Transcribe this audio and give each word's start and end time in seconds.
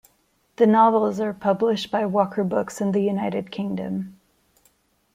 The 0.55 0.65
novels 0.65 1.19
are 1.19 1.31
published 1.31 1.91
by 1.91 2.07
Walker 2.07 2.43
Books 2.43 2.81
in 2.81 2.91
the 2.91 3.03
United 3.03 3.51
Kingdom. 3.51 4.19